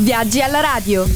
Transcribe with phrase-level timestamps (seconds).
[0.00, 1.06] Viaggi alla radio.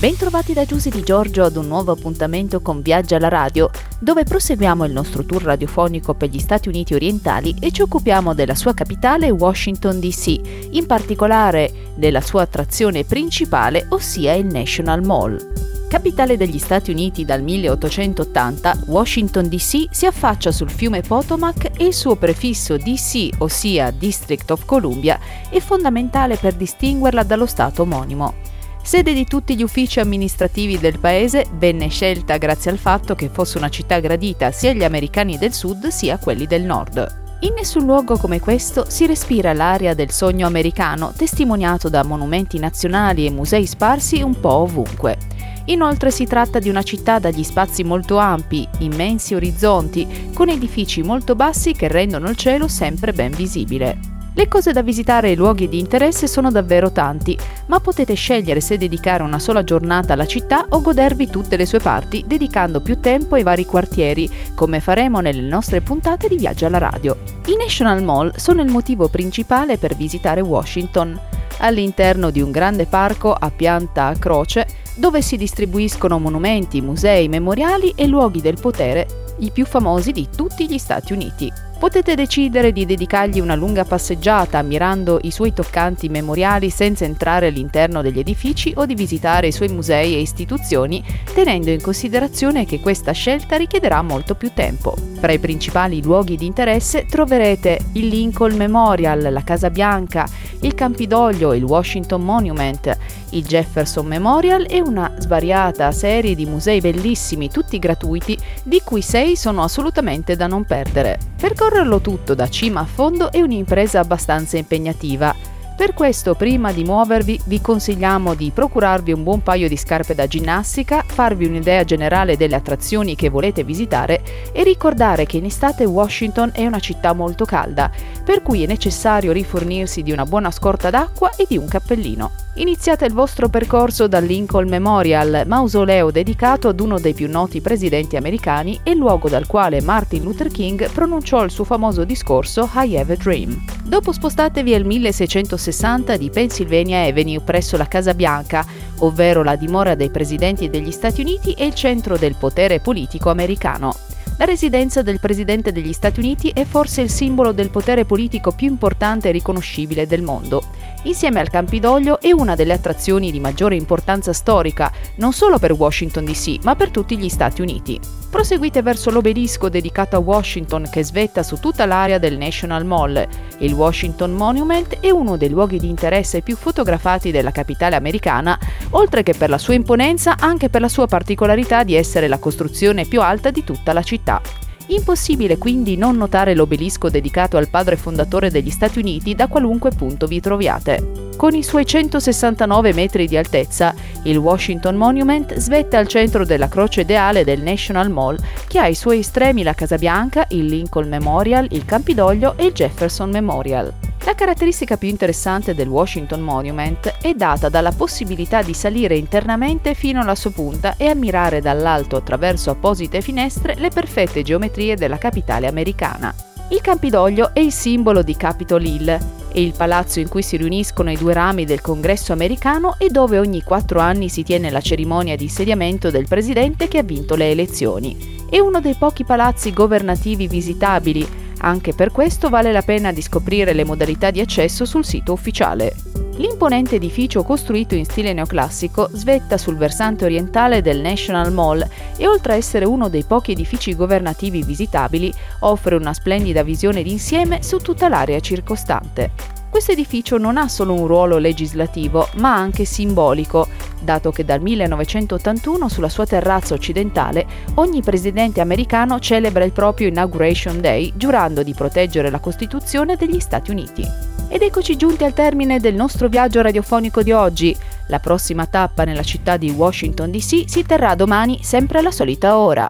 [0.00, 3.70] Bentrovati da Giusy di Giorgio ad un nuovo appuntamento con Viaggi alla radio,
[4.00, 8.56] dove proseguiamo il nostro tour radiofonico per gli Stati Uniti orientali e ci occupiamo della
[8.56, 15.65] sua capitale Washington DC, in particolare della sua attrazione principale, ossia il National Mall.
[15.96, 21.94] Capitale degli Stati Uniti dal 1880, Washington DC si affaccia sul fiume Potomac e il
[21.94, 25.18] suo prefisso DC, ossia District of Columbia,
[25.48, 28.34] è fondamentale per distinguerla dallo Stato omonimo.
[28.82, 33.56] Sede di tutti gli uffici amministrativi del paese, venne scelta grazie al fatto che fosse
[33.56, 37.24] una città gradita sia agli americani del sud sia a quelli del nord.
[37.40, 43.24] In nessun luogo come questo si respira l'aria del sogno americano, testimoniato da monumenti nazionali
[43.24, 45.16] e musei sparsi un po' ovunque.
[45.66, 51.34] Inoltre si tratta di una città dagli spazi molto ampi, immensi orizzonti, con edifici molto
[51.34, 54.14] bassi che rendono il cielo sempre ben visibile.
[54.38, 57.36] Le cose da visitare e i luoghi di interesse sono davvero tanti,
[57.68, 61.78] ma potete scegliere se dedicare una sola giornata alla città o godervi tutte le sue
[61.78, 66.76] parti, dedicando più tempo ai vari quartieri, come faremo nelle nostre puntate di Viaggio alla
[66.76, 67.16] radio.
[67.46, 71.18] I National Mall sono il motivo principale per visitare Washington.
[71.58, 77.92] All'interno di un grande parco a pianta a croce, dove si distribuiscono monumenti, musei, memoriali
[77.96, 81.52] e luoghi del potere, i più famosi di tutti gli Stati Uniti.
[81.78, 88.00] Potete decidere di dedicargli una lunga passeggiata ammirando i suoi toccanti memoriali senza entrare all'interno
[88.00, 91.04] degli edifici o di visitare i suoi musei e istituzioni,
[91.34, 94.94] tenendo in considerazione che questa scelta richiederà molto più tempo.
[95.20, 100.26] Tra i principali luoghi di interesse troverete il Lincoln Memorial, la Casa Bianca,
[100.66, 102.96] il Campidoglio, il Washington Monument,
[103.30, 109.36] il Jefferson Memorial e una svariata serie di musei bellissimi, tutti gratuiti, di cui sei
[109.36, 111.18] sono assolutamente da non perdere.
[111.40, 117.38] Percorrerlo tutto da cima a fondo è un'impresa abbastanza impegnativa per questo, prima di muovervi,
[117.44, 122.56] vi consigliamo di procurarvi un buon paio di scarpe da ginnastica, farvi un'idea generale delle
[122.56, 124.22] attrazioni che volete visitare
[124.52, 127.90] e ricordare che in estate Washington è una città molto calda,
[128.24, 132.45] per cui è necessario rifornirsi di una buona scorta d'acqua e di un cappellino.
[132.58, 138.16] Iniziate il vostro percorso dal Lincoln Memorial, mausoleo dedicato ad uno dei più noti presidenti
[138.16, 143.12] americani e luogo dal quale Martin Luther King pronunciò il suo famoso discorso I Have
[143.12, 143.62] a Dream.
[143.84, 148.64] Dopo spostatevi al 1660 di Pennsylvania Avenue presso la Casa Bianca,
[149.00, 154.05] ovvero la dimora dei presidenti degli Stati Uniti e il centro del potere politico americano.
[154.38, 158.66] La residenza del Presidente degli Stati Uniti è forse il simbolo del potere politico più
[158.66, 160.62] importante e riconoscibile del mondo.
[161.04, 166.26] Insieme al Campidoglio è una delle attrazioni di maggiore importanza storica, non solo per Washington
[166.26, 167.98] DC, ma per tutti gli Stati Uniti.
[168.28, 173.26] Proseguite verso l'obelisco dedicato a Washington che svetta su tutta l'area del National Mall.
[173.58, 178.58] Il Washington Monument è uno dei luoghi di interesse più fotografati della capitale americana,
[178.90, 183.04] oltre che per la sua imponenza anche per la sua particolarità di essere la costruzione
[183.04, 184.40] più alta di tutta la città.
[184.88, 190.26] Impossibile quindi non notare l'obelisco dedicato al padre fondatore degli Stati Uniti da qualunque punto
[190.26, 191.30] vi troviate.
[191.36, 197.00] Con i suoi 169 metri di altezza, il Washington Monument svetta al centro della croce
[197.00, 201.66] ideale del National Mall, che ha ai suoi estremi la Casa Bianca, il Lincoln Memorial,
[201.70, 204.05] il Campidoglio e il Jefferson Memorial.
[204.26, 210.20] La caratteristica più interessante del Washington Monument è data dalla possibilità di salire internamente fino
[210.20, 216.34] alla sua punta e ammirare dall'alto attraverso apposite finestre le perfette geometrie della capitale americana.
[216.70, 221.12] Il Campidoglio è il simbolo di Capitol Hill, è il palazzo in cui si riuniscono
[221.12, 225.36] i due rami del congresso americano e dove ogni quattro anni si tiene la cerimonia
[225.36, 228.34] di insediamento del presidente che ha vinto le elezioni.
[228.50, 233.72] È uno dei pochi palazzi governativi visitabili anche per questo vale la pena di scoprire
[233.72, 235.94] le modalità di accesso sul sito ufficiale.
[236.36, 241.86] L'imponente edificio costruito in stile neoclassico svetta sul versante orientale del National Mall
[242.16, 247.62] e oltre a essere uno dei pochi edifici governativi visitabili, offre una splendida visione d'insieme
[247.62, 249.30] su tutta l'area circostante.
[249.70, 253.66] Questo edificio non ha solo un ruolo legislativo, ma anche simbolico,
[254.00, 260.80] dato che dal 1981 sulla sua terrazza occidentale ogni presidente americano celebra il proprio Inauguration
[260.80, 264.34] Day giurando di proteggere la Costituzione degli Stati Uniti.
[264.48, 267.76] Ed eccoci giunti al termine del nostro viaggio radiofonico di oggi.
[268.08, 272.84] La prossima tappa nella città di Washington DC si terrà domani sempre alla solita ora.